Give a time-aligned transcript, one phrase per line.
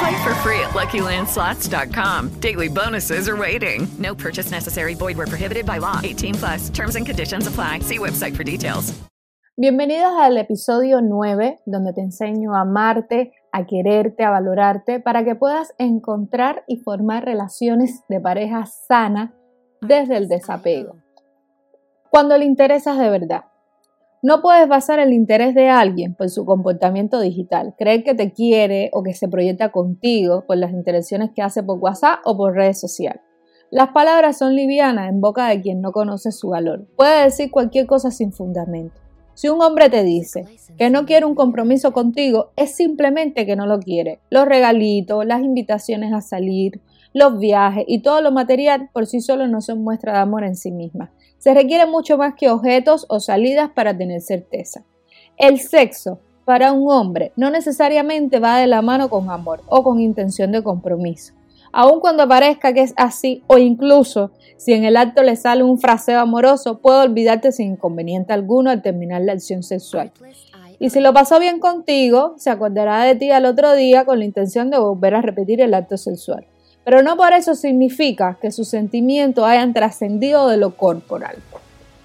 [0.00, 2.40] Play for free at LuckyLandSlots.com.
[2.40, 3.86] Daily bonuses are waiting.
[3.98, 4.94] No purchase necessary.
[4.94, 6.00] Were prohibited by law.
[6.02, 6.70] 18 plus.
[6.70, 7.80] Terms and conditions apply.
[7.80, 8.94] See website for details.
[9.58, 15.34] Bienvenidos al episodio 9, donde te enseño a amarte, a quererte, a valorarte, para que
[15.34, 19.34] puedas encontrar y formar relaciones de pareja sana
[19.82, 20.96] desde el desapego.
[22.08, 23.49] Cuando le interesas de verdad.
[24.22, 28.90] No puedes basar el interés de alguien por su comportamiento digital, creer que te quiere
[28.92, 32.78] o que se proyecta contigo por las interacciones que hace por WhatsApp o por redes
[32.78, 33.22] sociales.
[33.70, 36.86] Las palabras son livianas en boca de quien no conoce su valor.
[36.96, 39.00] Puede decir cualquier cosa sin fundamento.
[39.32, 40.44] Si un hombre te dice
[40.76, 44.20] que no quiere un compromiso contigo, es simplemente que no lo quiere.
[44.28, 49.48] Los regalitos, las invitaciones a salir, los viajes y todo lo material por sí solo
[49.48, 51.10] no son muestra de amor en sí misma.
[51.38, 54.84] Se requiere mucho más que objetos o salidas para tener certeza.
[55.36, 60.00] El sexo para un hombre no necesariamente va de la mano con amor o con
[60.00, 61.34] intención de compromiso.
[61.72, 65.78] Aun cuando parezca que es así o incluso si en el acto le sale un
[65.78, 70.12] fraseo amoroso, puede olvidarte sin inconveniente alguno al terminar la acción sexual.
[70.78, 74.24] Y si lo pasó bien contigo, se acordará de ti al otro día con la
[74.24, 76.46] intención de volver a repetir el acto sexual
[76.84, 81.36] pero no por eso significa que sus sentimientos hayan trascendido de lo corporal.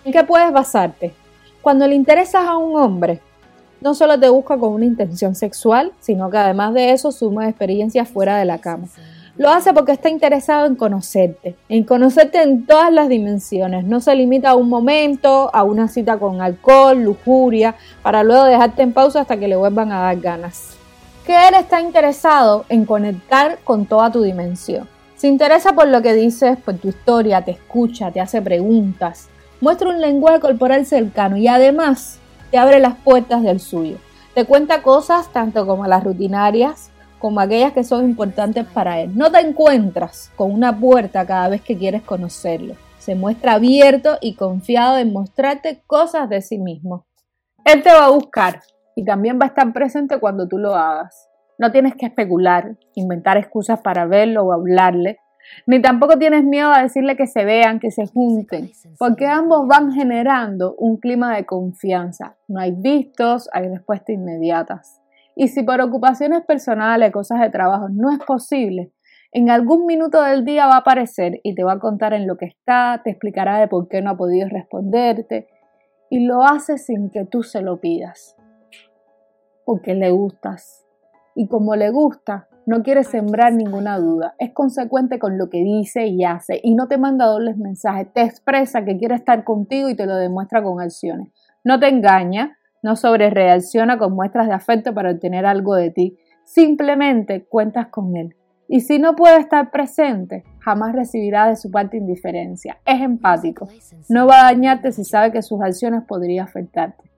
[0.03, 1.13] ¿En qué puedes basarte?
[1.61, 3.21] Cuando le interesas a un hombre,
[3.81, 8.07] no solo te busca con una intención sexual, sino que además de eso suma experiencias
[8.07, 8.87] fuera de la cama.
[9.37, 13.83] Lo hace porque está interesado en conocerte, en conocerte en todas las dimensiones.
[13.83, 18.83] No se limita a un momento, a una cita con alcohol, lujuria, para luego dejarte
[18.83, 20.74] en pausa hasta que le vuelvan a dar ganas
[21.25, 24.87] que él está interesado en conectar con toda tu dimensión.
[25.15, 29.29] Se interesa por lo que dices, por tu historia, te escucha, te hace preguntas,
[29.61, 32.19] muestra un lenguaje corporal cercano y además
[32.51, 33.97] te abre las puertas del suyo.
[34.33, 39.17] Te cuenta cosas tanto como las rutinarias como aquellas que son importantes para él.
[39.17, 42.75] No te encuentras con una puerta cada vez que quieres conocerlo.
[42.99, 47.05] Se muestra abierto y confiado en mostrarte cosas de sí mismo.
[47.63, 48.61] Él te va a buscar,
[48.95, 51.29] y también va a estar presente cuando tú lo hagas.
[51.57, 55.19] No tienes que especular, inventar excusas para verlo o hablarle,
[55.67, 59.91] ni tampoco tienes miedo a decirle que se vean, que se junten, porque ambos van
[59.91, 62.35] generando un clima de confianza.
[62.47, 65.01] No hay vistos, hay respuestas inmediatas.
[65.35, 68.91] Y si por ocupaciones personales, cosas de trabajo, no es posible,
[69.31, 72.37] en algún minuto del día va a aparecer y te va a contar en lo
[72.37, 75.47] que está, te explicará de por qué no ha podido responderte
[76.09, 78.35] y lo hace sin que tú se lo pidas
[79.65, 80.85] porque le gustas.
[81.35, 84.35] Y como le gusta, no quiere sembrar ninguna duda.
[84.39, 88.11] Es consecuente con lo que dice y hace y no te manda dobles mensajes.
[88.13, 91.29] Te expresa que quiere estar contigo y te lo demuestra con acciones.
[91.63, 96.17] No te engaña, no sobrereacciona con muestras de afecto para obtener algo de ti.
[96.43, 98.35] Simplemente cuentas con él.
[98.67, 102.79] Y si no puede estar presente, jamás recibirá de su parte indiferencia.
[102.85, 103.67] Es empático.
[104.09, 107.14] No va a dañarte si sabe que sus acciones podrían afectarte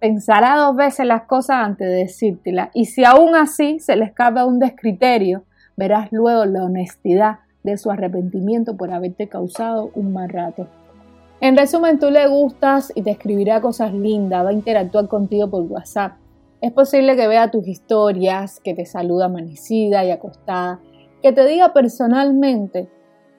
[0.00, 4.44] pensará dos veces las cosas antes de decírtela y si aún así se le escapa
[4.44, 5.44] un descriterio,
[5.76, 10.68] verás luego la honestidad de su arrepentimiento por haberte causado un mal rato.
[11.40, 15.62] En resumen, tú le gustas y te escribirá cosas lindas, va a interactuar contigo por
[15.62, 16.14] WhatsApp.
[16.60, 20.80] Es posible que vea tus historias, que te saluda amanecida y acostada,
[21.22, 22.88] que te diga personalmente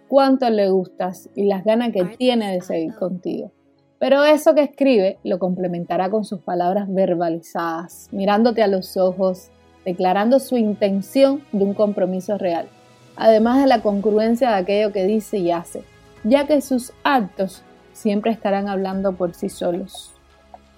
[0.08, 3.52] cuánto le gustas y las ganas que tiene de seguir contigo.
[4.00, 9.50] Pero eso que escribe lo complementará con sus palabras verbalizadas, mirándote a los ojos,
[9.84, 12.70] declarando su intención de un compromiso real,
[13.18, 15.84] además de la congruencia de aquello que dice y hace,
[16.24, 17.62] ya que sus actos
[17.92, 20.14] siempre estarán hablando por sí solos.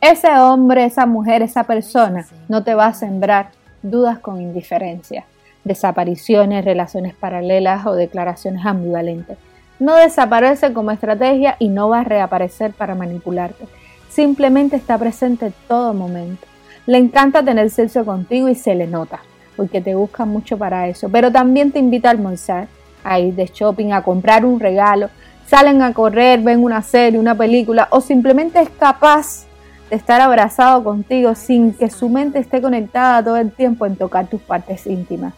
[0.01, 3.51] Ese hombre, esa mujer, esa persona no te va a sembrar
[3.83, 5.25] dudas con indiferencia,
[5.63, 9.38] desapariciones, relaciones paralelas o declaraciones ambivalentes
[9.81, 13.66] no desaparece como estrategia y no va a reaparecer para manipularte.
[14.10, 16.45] simplemente está presente en todo momento.
[16.86, 19.22] Le encanta tener sexo contigo y se le nota,
[19.56, 22.68] porque te busca mucho para eso, pero también te invita a almorzar,
[23.04, 25.10] a ir de shopping, a comprar un regalo,
[25.48, 29.45] salen a correr, ven una serie, una película o simplemente es capaz
[29.89, 34.28] de estar abrazado contigo sin que su mente esté conectada todo el tiempo en tocar
[34.28, 35.33] tus partes íntimas.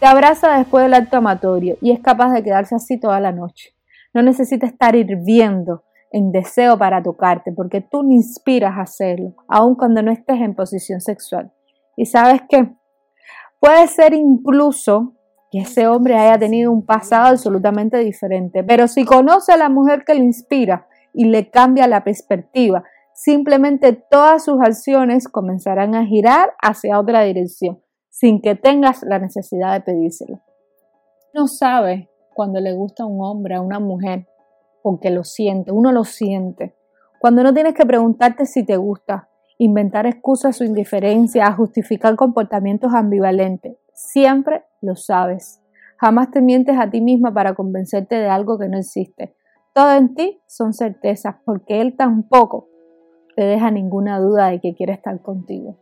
[0.00, 3.74] Te abraza después del acto amatorio y es capaz de quedarse así toda la noche.
[4.14, 9.74] No necesita estar hirviendo en deseo para tocarte porque tú le inspiras a hacerlo, aun
[9.74, 11.52] cuando no estés en posición sexual.
[11.96, 12.70] Y sabes que
[13.58, 15.14] puede ser incluso
[15.50, 20.04] que ese hombre haya tenido un pasado absolutamente diferente, pero si conoce a la mujer
[20.04, 22.84] que le inspira y le cambia la perspectiva,
[23.14, 29.74] simplemente todas sus acciones comenzarán a girar hacia otra dirección, sin que tengas la necesidad
[29.74, 30.40] de pedírselo.
[31.34, 34.26] No sabe cuando le gusta a un hombre, a una mujer,
[34.82, 36.74] porque lo siente, uno lo siente.
[37.20, 43.76] Cuando no tienes que preguntarte si te gusta, inventar excusas o indiferencia, justificar comportamientos ambivalentes,
[43.94, 45.60] siempre lo sabes.
[45.98, 49.36] Jamás te mientes a ti misma para convencerte de algo que no existe.
[49.72, 52.68] Todo en ti son certezas, porque Él tampoco
[53.36, 55.76] te deja ninguna duda de que quiere estar contigo.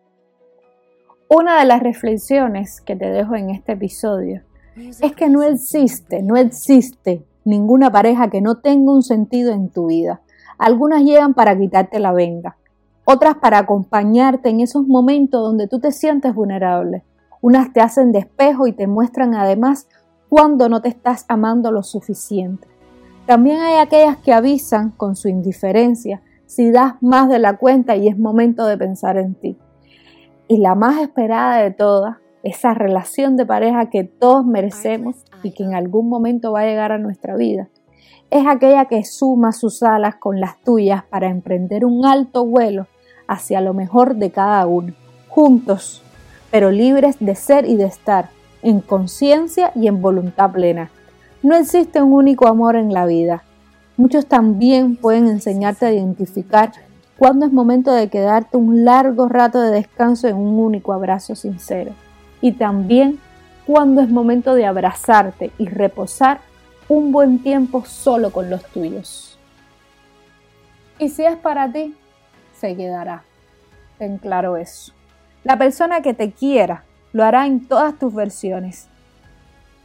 [1.29, 4.43] Una de las reflexiones que te dejo en este episodio
[4.77, 9.87] es que no existe, no existe ninguna pareja que no tenga un sentido en tu
[9.87, 10.21] vida.
[10.59, 12.57] Algunas llegan para quitarte la venga,
[13.05, 17.03] otras para acompañarte en esos momentos donde tú te sientes vulnerable.
[17.41, 19.89] Unas te hacen despejo y te muestran además
[20.29, 22.69] cuando no te estás amando lo suficiente.
[23.27, 28.09] También hay aquellas que avisan con su indiferencia si das más de la cuenta y
[28.09, 29.57] es momento de pensar en ti.
[30.49, 35.65] Y la más esperada de todas, esa relación de pareja que todos merecemos y que
[35.65, 37.69] en algún momento va a llegar a nuestra vida,
[38.31, 42.87] es aquella que suma sus alas con las tuyas para emprender un alto vuelo
[43.27, 44.93] hacia lo mejor de cada uno,
[45.29, 46.03] juntos,
[46.51, 48.29] pero libres de ser y de estar,
[48.63, 50.91] en conciencia y en voluntad plena.
[51.43, 53.43] No existe un único amor en la vida.
[53.97, 56.73] Muchos también pueden enseñarte a identificar
[57.19, 61.93] cuándo es momento de quedarte un largo rato de descanso en un único abrazo sincero.
[62.41, 63.21] Y también
[63.67, 66.41] cuándo es momento de abrazarte y reposar
[66.89, 69.39] un buen tiempo solo con los tuyos.
[70.99, 71.95] Y si es para ti,
[72.53, 73.23] se quedará.
[73.99, 74.93] Ten claro eso.
[75.45, 78.89] La persona que te quiera lo hará en todas tus versiones.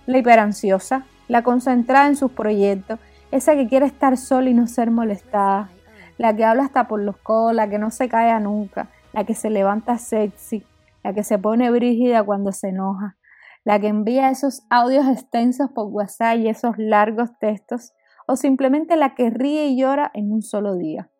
[0.05, 2.99] La hiperansiosa, la concentrada en sus proyectos,
[3.31, 5.69] esa que quiere estar sola y no ser molestada,
[6.17, 9.33] la que habla hasta por los codos, la que no se calla nunca, la que
[9.33, 10.65] se levanta sexy,
[11.05, 13.15] la que se pone brígida cuando se enoja,
[13.63, 17.93] la que envía esos audios extensos por WhatsApp y esos largos textos,
[18.27, 21.11] o simplemente la que ríe y llora en un solo día.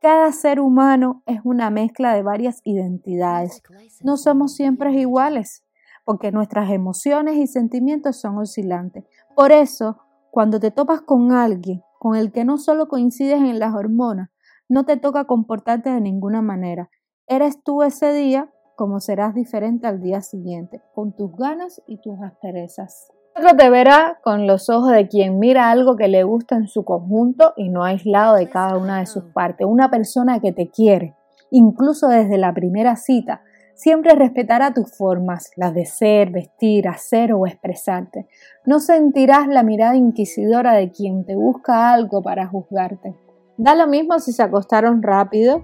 [0.00, 3.62] Cada ser humano es una mezcla de varias identidades.
[4.02, 5.64] No somos siempre iguales,
[6.04, 9.04] porque nuestras emociones y sentimientos son oscilantes.
[9.36, 9.98] Por eso,
[10.32, 14.30] cuando te topas con alguien con el que no solo coincides en las hormonas,
[14.68, 16.90] no te toca comportarte de ninguna manera.
[17.28, 22.20] Eres tú ese día como serás diferente al día siguiente, con tus ganas y tus
[22.20, 23.12] asperezas.
[23.34, 26.84] Otro te verá con los ojos de quien mira algo que le gusta en su
[26.84, 29.66] conjunto y no aislado de cada una de sus partes.
[29.66, 31.16] Una persona que te quiere,
[31.50, 33.40] incluso desde la primera cita,
[33.74, 38.26] siempre respetará tus formas, las de ser, vestir, hacer o expresarte.
[38.66, 43.16] No sentirás la mirada inquisidora de quien te busca algo para juzgarte.
[43.56, 45.62] Da lo mismo si se acostaron rápido,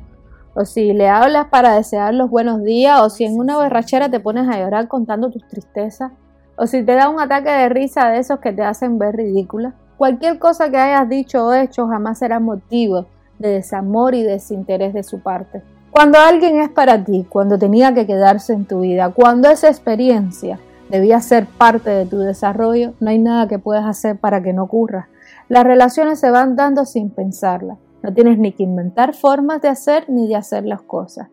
[0.58, 4.18] o si le hablas para desear los buenos días, o si en una borrachera te
[4.18, 6.10] pones a llorar contando tus tristezas
[6.56, 9.74] o si te da un ataque de risa de esos que te hacen ver ridícula.
[9.96, 13.06] Cualquier cosa que hayas dicho o hecho jamás será motivo
[13.38, 15.62] de desamor y desinterés de su parte.
[15.92, 20.58] Cuando alguien es para ti, cuando tenía que quedarse en tu vida, cuando esa experiencia
[20.90, 24.64] debía ser parte de tu desarrollo, no hay nada que puedas hacer para que no
[24.64, 25.08] ocurra.
[25.48, 27.78] Las relaciones se van dando sin pensarlas.
[28.02, 31.28] No tienes ni que inventar formas de hacer ni de hacer las cosas.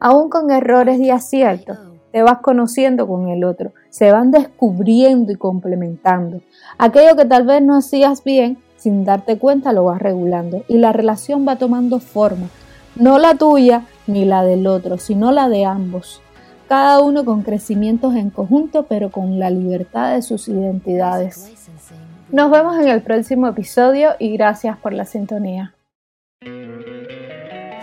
[0.00, 1.78] Aún con errores y aciertos,
[2.12, 6.40] te vas conociendo con el otro, se van descubriendo y complementando.
[6.78, 10.92] Aquello que tal vez no hacías bien, sin darte cuenta lo vas regulando y la
[10.92, 12.48] relación va tomando forma,
[12.96, 16.22] no la tuya ni la del otro, sino la de ambos.
[16.68, 21.50] Cada uno con crecimientos en conjunto, pero con la libertad de sus identidades.
[22.30, 25.74] Nos vemos en el próximo episodio y gracias por la sintonía.